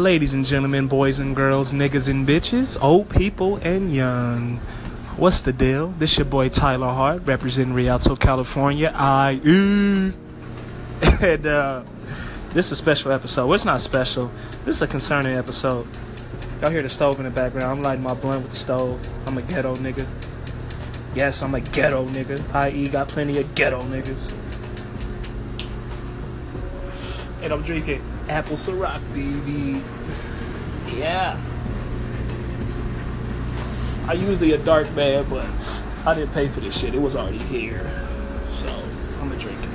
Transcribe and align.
Ladies 0.00 0.32
and 0.32 0.46
gentlemen, 0.46 0.86
boys 0.86 1.18
and 1.18 1.36
girls, 1.36 1.72
niggas 1.72 2.08
and 2.08 2.26
bitches, 2.26 2.78
old 2.80 3.10
people 3.10 3.56
and 3.56 3.92
young. 3.92 4.56
What's 5.18 5.42
the 5.42 5.52
deal? 5.52 5.88
This 5.88 6.16
your 6.16 6.24
boy 6.24 6.48
Tyler 6.48 6.88
Hart, 6.88 7.26
representing 7.26 7.74
Rialto, 7.74 8.16
California. 8.16 8.90
I 8.94 9.32
and 11.20 11.46
uh, 11.46 11.82
this 12.54 12.66
is 12.66 12.72
a 12.72 12.76
special 12.76 13.12
episode. 13.12 13.44
Well, 13.44 13.54
it's 13.56 13.66
not 13.66 13.82
special. 13.82 14.30
This 14.64 14.76
is 14.76 14.82
a 14.82 14.86
concerning 14.86 15.36
episode. 15.36 15.86
Y'all 16.62 16.70
hear 16.70 16.82
the 16.82 16.88
stove 16.88 17.18
in 17.18 17.26
the 17.26 17.30
background. 17.30 17.70
I'm 17.70 17.82
lighting 17.82 18.02
my 18.02 18.14
blunt 18.14 18.44
with 18.44 18.52
the 18.52 18.58
stove. 18.58 19.06
I'm 19.26 19.36
a 19.36 19.42
ghetto 19.42 19.76
nigga. 19.76 20.06
Yes, 21.14 21.42
I'm 21.42 21.54
a 21.54 21.60
ghetto 21.60 22.06
nigga. 22.06 22.54
I.e. 22.54 22.88
got 22.88 23.08
plenty 23.08 23.38
of 23.38 23.54
ghetto 23.54 23.82
niggas. 23.82 24.34
And 27.42 27.52
I'm 27.52 27.62
drinking 27.62 28.02
apple 28.28 28.56
Ciroc, 28.56 29.00
baby. 29.14 29.82
Yeah. 30.98 31.40
I 34.06 34.12
usually 34.14 34.52
a 34.52 34.58
dark 34.58 34.92
man, 34.94 35.24
but 35.30 35.46
I 36.04 36.14
didn't 36.14 36.32
pay 36.32 36.48
for 36.48 36.60
this 36.60 36.78
shit. 36.78 36.94
It 36.94 37.00
was 37.00 37.16
already 37.16 37.38
here. 37.38 37.90
So, 38.58 38.68
I'm 39.20 39.28
gonna 39.28 39.40
drink 39.40 39.58
it. 39.62 39.68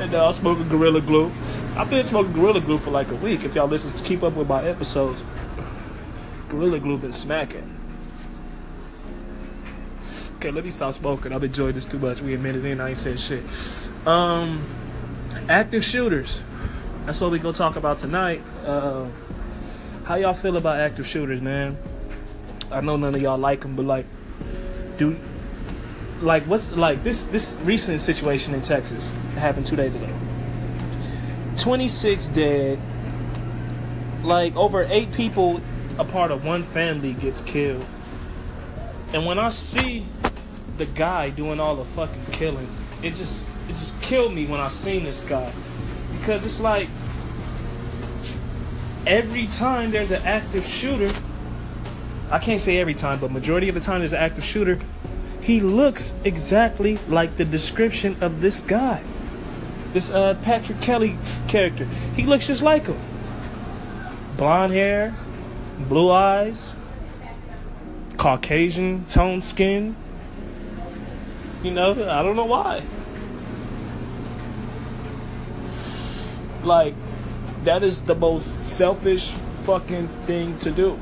And 0.00 0.14
uh, 0.14 0.26
I'm 0.26 0.32
smoking 0.32 0.68
Gorilla 0.68 1.00
Glue. 1.00 1.32
I've 1.76 1.88
been 1.88 2.02
smoking 2.02 2.32
Gorilla 2.32 2.60
Glue 2.60 2.78
for 2.78 2.90
like 2.90 3.10
a 3.10 3.14
week. 3.16 3.44
If 3.44 3.54
y'all 3.54 3.68
listen 3.68 3.90
to 3.90 4.02
keep 4.02 4.22
up 4.22 4.34
with 4.34 4.48
my 4.48 4.62
episodes, 4.62 5.24
Gorilla 6.48 6.78
Glue 6.78 6.98
been 6.98 7.12
smacking. 7.12 7.72
Okay, 10.36 10.50
let 10.50 10.64
me 10.64 10.70
stop 10.70 10.92
smoking. 10.92 11.32
I've 11.32 11.42
enjoyed 11.42 11.76
this 11.76 11.86
too 11.86 11.98
much. 11.98 12.20
We 12.20 12.34
a 12.34 12.38
minute 12.38 12.62
in, 12.62 12.78
I 12.78 12.90
ain't 12.90 12.98
said 12.98 13.18
shit. 13.18 13.42
Um, 14.06 14.66
active 15.48 15.82
shooters. 15.82 16.42
That's 17.06 17.18
what 17.22 17.30
we 17.30 17.38
gonna 17.38 17.54
talk 17.54 17.76
about 17.76 17.96
tonight. 17.96 18.42
Uh, 18.62 19.06
how 20.04 20.16
y'all 20.16 20.34
feel 20.34 20.58
about 20.58 20.78
active 20.78 21.06
shooters, 21.06 21.40
man? 21.40 21.78
I 22.70 22.82
know 22.82 22.98
none 22.98 23.14
of 23.14 23.22
y'all 23.22 23.38
like 23.38 23.62
them, 23.62 23.76
but 23.76 23.86
like, 23.86 24.04
do 24.98 25.18
like 26.20 26.42
what's 26.44 26.70
like 26.72 27.02
this 27.02 27.28
this 27.28 27.56
recent 27.62 28.02
situation 28.02 28.52
in 28.52 28.60
Texas 28.60 29.10
happened 29.36 29.64
two 29.64 29.76
days 29.76 29.94
ago. 29.94 30.08
Twenty 31.56 31.88
six 31.88 32.28
dead. 32.28 32.78
Like 34.22 34.54
over 34.54 34.86
eight 34.90 35.12
people, 35.12 35.62
a 35.98 36.04
part 36.04 36.30
of 36.30 36.44
one 36.44 36.62
family 36.62 37.14
gets 37.14 37.40
killed. 37.40 37.86
And 39.14 39.24
when 39.24 39.38
I 39.38 39.48
see 39.48 40.04
the 40.78 40.86
guy 40.86 41.30
doing 41.30 41.60
all 41.60 41.76
the 41.76 41.84
fucking 41.84 42.32
killing, 42.32 42.68
it 43.02 43.14
just 43.14 43.48
it 43.66 43.70
just 43.70 44.02
killed 44.02 44.34
me 44.34 44.46
when 44.46 44.60
I 44.60 44.68
seen 44.68 45.04
this 45.04 45.20
guy 45.20 45.52
because 46.18 46.44
it's 46.44 46.60
like 46.60 46.88
every 49.06 49.46
time 49.46 49.90
there's 49.90 50.10
an 50.10 50.22
active 50.24 50.64
shooter, 50.64 51.12
I 52.30 52.38
can't 52.38 52.60
say 52.60 52.78
every 52.78 52.94
time, 52.94 53.20
but 53.20 53.30
majority 53.30 53.68
of 53.68 53.74
the 53.74 53.80
time 53.80 54.00
there's 54.00 54.12
an 54.12 54.18
active 54.18 54.44
shooter, 54.44 54.78
he 55.40 55.60
looks 55.60 56.12
exactly 56.24 56.98
like 57.08 57.36
the 57.36 57.44
description 57.44 58.16
of 58.20 58.40
this 58.40 58.60
guy. 58.60 59.02
This 59.92 60.10
uh, 60.10 60.34
Patrick 60.42 60.80
Kelley 60.80 61.16
character. 61.46 61.84
He 62.16 62.24
looks 62.24 62.48
just 62.48 62.62
like 62.62 62.86
him. 62.86 62.98
Blonde 64.36 64.72
hair, 64.72 65.14
blue 65.88 66.10
eyes, 66.10 66.74
Caucasian 68.16 69.04
toned 69.08 69.44
skin. 69.44 69.94
You 71.66 71.72
know, 71.72 71.90
I 72.08 72.22
don't 72.22 72.36
know 72.36 72.44
why. 72.44 72.80
Like, 76.62 76.94
that 77.64 77.82
is 77.82 78.02
the 78.02 78.14
most 78.14 78.76
selfish 78.76 79.32
fucking 79.64 80.06
thing 80.06 80.56
to 80.60 80.70
do. 80.70 81.00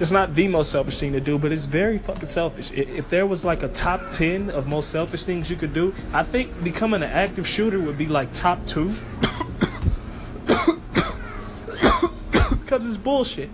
It's 0.00 0.10
not 0.10 0.34
the 0.34 0.48
most 0.48 0.70
selfish 0.70 0.98
thing 0.98 1.12
to 1.12 1.20
do, 1.20 1.38
but 1.38 1.52
it's 1.52 1.66
very 1.66 1.98
fucking 1.98 2.28
selfish. 2.28 2.72
If 2.72 3.10
there 3.10 3.26
was 3.26 3.44
like 3.44 3.62
a 3.62 3.68
top 3.68 4.10
10 4.10 4.48
of 4.48 4.68
most 4.68 4.88
selfish 4.88 5.24
things 5.24 5.50
you 5.50 5.56
could 5.56 5.74
do, 5.74 5.92
I 6.14 6.22
think 6.22 6.64
becoming 6.64 7.02
an 7.02 7.10
active 7.10 7.46
shooter 7.46 7.78
would 7.78 7.98
be 7.98 8.06
like 8.06 8.32
top 8.32 8.66
two. 8.66 8.94
Because 12.64 12.86
it's 12.86 12.96
bullshit. 12.96 13.50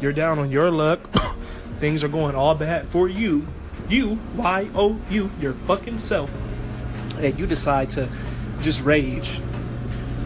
You're 0.00 0.14
down 0.14 0.38
on 0.38 0.50
your 0.50 0.70
luck. 0.70 1.00
Things 1.78 2.02
are 2.02 2.08
going 2.08 2.34
all 2.34 2.54
bad 2.54 2.88
for 2.88 3.06
you. 3.06 3.46
You, 3.90 4.18
Y 4.36 4.70
O 4.74 4.98
U, 5.10 5.30
your 5.40 5.52
fucking 5.52 5.98
self. 5.98 6.30
And 7.18 7.38
you 7.38 7.46
decide 7.46 7.90
to 7.90 8.08
just 8.60 8.82
rage 8.84 9.40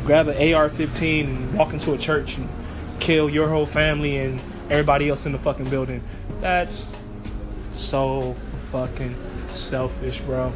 grab 0.04 0.28
an 0.28 0.54
AR-15 0.54 1.24
and 1.24 1.54
walk 1.54 1.72
into 1.72 1.92
a 1.92 1.98
church 1.98 2.36
and 2.36 2.48
kill 3.00 3.28
your 3.28 3.48
whole 3.48 3.66
family 3.66 4.18
and 4.18 4.40
everybody 4.70 5.08
else 5.08 5.26
in 5.26 5.32
the 5.32 5.38
fucking 5.38 5.68
building. 5.70 6.02
That's 6.40 6.94
so 7.72 8.36
fucking 8.70 9.16
selfish, 9.48 10.20
bro. 10.20 10.52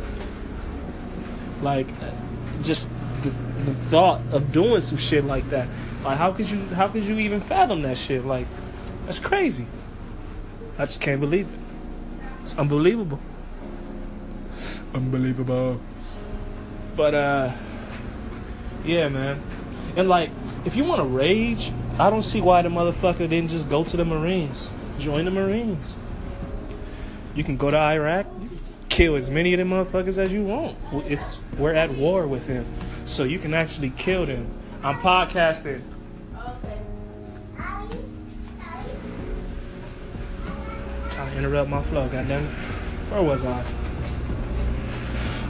Like, 1.62 1.88
just 2.62 2.90
the, 3.22 3.30
the 3.30 3.74
thought 3.90 4.20
of 4.32 4.52
doing 4.52 4.82
some 4.82 4.98
shit 4.98 5.24
like 5.24 5.48
that. 5.50 5.66
Like, 6.04 6.18
how 6.18 6.32
could 6.32 6.48
you? 6.48 6.60
How 6.74 6.88
could 6.88 7.04
you 7.04 7.18
even 7.18 7.40
fathom 7.40 7.82
that 7.82 7.98
shit? 7.98 8.24
Like, 8.24 8.46
that's 9.06 9.18
crazy. 9.18 9.66
I 10.78 10.86
just 10.86 11.00
can't 11.00 11.20
believe 11.20 11.48
it. 11.48 11.57
It's 12.48 12.58
unbelievable. 12.58 13.20
Unbelievable. 14.94 15.78
But 16.96 17.14
uh 17.14 17.52
yeah, 18.86 19.10
man. 19.10 19.42
And 19.98 20.08
like, 20.08 20.30
if 20.64 20.74
you 20.74 20.84
want 20.84 21.02
to 21.02 21.04
rage, 21.04 21.72
I 21.98 22.08
don't 22.08 22.22
see 22.22 22.40
why 22.40 22.62
the 22.62 22.70
motherfucker 22.70 23.28
didn't 23.28 23.48
just 23.48 23.68
go 23.68 23.84
to 23.84 23.96
the 23.98 24.04
Marines. 24.06 24.70
Join 24.98 25.26
the 25.26 25.30
Marines. 25.30 25.94
You 27.34 27.44
can 27.44 27.58
go 27.58 27.70
to 27.70 27.76
Iraq, 27.76 28.24
kill 28.88 29.16
as 29.16 29.28
many 29.28 29.52
of 29.52 29.58
them 29.58 29.68
motherfuckers 29.68 30.16
as 30.16 30.32
you 30.32 30.42
want. 30.44 30.78
It's 31.06 31.40
we're 31.58 31.74
at 31.74 31.90
war 31.90 32.26
with 32.26 32.46
them, 32.46 32.64
so 33.04 33.24
you 33.24 33.38
can 33.38 33.52
actually 33.52 33.90
kill 33.90 34.24
them. 34.24 34.46
I'm 34.82 34.94
podcasting. 35.00 35.82
Interrupt 41.38 41.70
my 41.70 41.80
flow, 41.82 42.08
goddamn 42.08 42.42
it. 42.42 42.50
Where 43.10 43.22
was 43.22 43.44
I? 43.44 43.64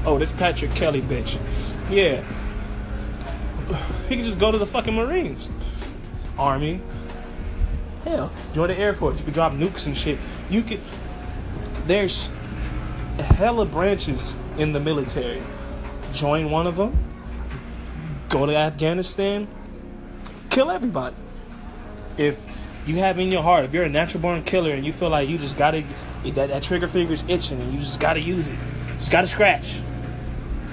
Oh, 0.04 0.18
this 0.18 0.30
Patrick 0.32 0.70
Kelley 0.72 1.00
bitch. 1.00 1.40
Yeah, 1.90 2.22
he 4.08 4.16
can 4.16 4.24
just 4.24 4.38
go 4.38 4.52
to 4.52 4.58
the 4.58 4.66
fucking 4.66 4.94
Marines, 4.94 5.48
Army. 6.38 6.82
Hell, 8.04 8.30
join 8.52 8.68
the 8.68 8.78
Air 8.78 8.92
Force. 8.92 9.18
You 9.18 9.24
can 9.24 9.32
drop 9.32 9.52
nukes 9.52 9.86
and 9.86 9.96
shit. 9.96 10.18
You 10.50 10.62
could. 10.62 10.80
There's 11.86 12.28
hella 13.18 13.64
branches 13.64 14.36
in 14.58 14.72
the 14.72 14.80
military. 14.80 15.42
Join 16.12 16.50
one 16.50 16.66
of 16.66 16.76
them. 16.76 17.02
Go 18.28 18.44
to 18.44 18.54
Afghanistan. 18.54 19.48
Kill 20.50 20.70
everybody. 20.70 21.16
If 22.18 22.46
you 22.88 22.96
have 22.96 23.18
in 23.18 23.30
your 23.30 23.42
heart, 23.42 23.66
if 23.66 23.74
you're 23.74 23.84
a 23.84 23.88
natural 23.88 24.22
born 24.22 24.42
killer 24.42 24.70
and 24.70 24.84
you 24.84 24.92
feel 24.92 25.10
like 25.10 25.28
you 25.28 25.36
just 25.36 25.58
gotta 25.58 25.84
that, 26.24 26.48
that 26.48 26.62
trigger 26.62 26.88
finger's 26.88 27.22
itching 27.28 27.60
and 27.60 27.72
you 27.72 27.78
just 27.78 28.00
gotta 28.00 28.20
use 28.20 28.48
it, 28.48 28.56
just 28.98 29.12
gotta 29.12 29.26
scratch. 29.26 29.80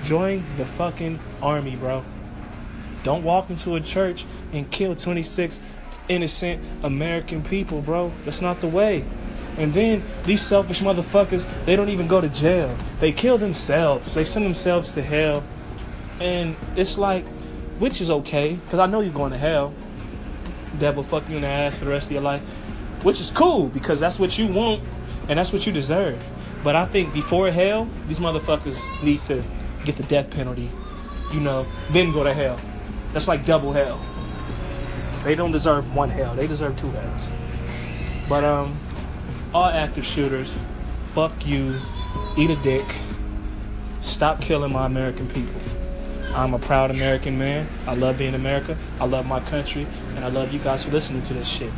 Join 0.03 0.43
the 0.57 0.65
fucking 0.65 1.19
army, 1.41 1.75
bro. 1.75 2.05
Don't 3.03 3.23
walk 3.23 3.49
into 3.49 3.75
a 3.75 3.81
church 3.81 4.25
and 4.53 4.69
kill 4.71 4.95
26 4.95 5.59
innocent 6.07 6.63
American 6.83 7.43
people, 7.43 7.81
bro. 7.81 8.13
That's 8.23 8.41
not 8.41 8.61
the 8.61 8.67
way. 8.67 9.03
And 9.57 9.73
then 9.73 10.01
these 10.23 10.41
selfish 10.41 10.81
motherfuckers, 10.81 11.45
they 11.65 11.75
don't 11.75 11.89
even 11.89 12.07
go 12.07 12.21
to 12.21 12.29
jail. 12.29 12.75
They 12.99 13.11
kill 13.11 13.37
themselves. 13.37 14.13
They 14.13 14.23
send 14.23 14.45
themselves 14.45 14.91
to 14.93 15.01
hell. 15.01 15.43
And 16.19 16.55
it's 16.75 16.97
like, 16.97 17.25
which 17.79 17.99
is 17.99 18.09
okay, 18.09 18.55
because 18.55 18.79
I 18.79 18.85
know 18.85 19.01
you're 19.01 19.13
going 19.13 19.31
to 19.31 19.37
hell. 19.37 19.73
Devil 20.79 21.03
fuck 21.03 21.27
you 21.29 21.35
in 21.37 21.41
the 21.41 21.47
ass 21.47 21.77
for 21.77 21.85
the 21.85 21.91
rest 21.91 22.07
of 22.07 22.13
your 22.13 22.21
life. 22.21 22.41
Which 23.03 23.19
is 23.19 23.29
cool, 23.31 23.67
because 23.67 23.99
that's 23.99 24.17
what 24.17 24.37
you 24.37 24.47
want, 24.47 24.83
and 25.29 25.37
that's 25.37 25.53
what 25.53 25.65
you 25.67 25.71
deserve. 25.71 26.23
But 26.63 26.75
I 26.75 26.85
think 26.85 27.13
before 27.13 27.51
hell, 27.51 27.87
these 28.07 28.19
motherfuckers 28.19 29.03
need 29.03 29.23
to 29.27 29.43
get 29.85 29.95
the 29.95 30.03
death 30.03 30.31
penalty, 30.31 30.69
you 31.31 31.39
know, 31.39 31.65
then 31.91 32.11
go 32.11 32.23
to 32.23 32.33
hell. 32.33 32.59
That's 33.13 33.27
like 33.27 33.45
double 33.45 33.71
hell. 33.71 33.99
They 35.23 35.35
don't 35.35 35.51
deserve 35.51 35.95
one 35.95 36.09
hell. 36.09 36.35
They 36.35 36.47
deserve 36.47 36.77
two 36.77 36.89
hells. 36.89 37.29
But 38.27 38.43
um, 38.43 38.73
all 39.53 39.65
active 39.65 40.05
shooters, 40.05 40.57
fuck 41.13 41.45
you, 41.45 41.75
eat 42.37 42.49
a 42.49 42.55
dick, 42.57 42.85
stop 44.01 44.41
killing 44.41 44.73
my 44.73 44.85
American 44.85 45.27
people. 45.27 45.61
I'm 46.33 46.53
a 46.53 46.59
proud 46.59 46.91
American 46.91 47.37
man. 47.37 47.67
I 47.87 47.95
love 47.95 48.17
being 48.17 48.33
America. 48.33 48.77
I 48.99 49.05
love 49.05 49.25
my 49.25 49.39
country, 49.39 49.87
and 50.15 50.25
I 50.25 50.29
love 50.29 50.53
you 50.53 50.59
guys 50.59 50.83
for 50.83 50.91
listening 50.91 51.21
to 51.23 51.33
this 51.33 51.47
shit. 51.47 51.71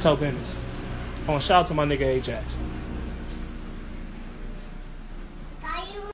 Tell 0.00 0.16
business. 0.16 0.56
I 1.26 1.30
want 1.30 1.42
to 1.42 1.46
shout 1.48 1.60
out 1.60 1.66
to 1.66 1.74
my 1.74 1.84
nigga 1.84 2.02
Ajax. 2.02 2.56